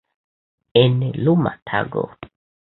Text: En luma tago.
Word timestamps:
En 0.81 0.97
luma 1.27 1.53
tago. 1.63 2.09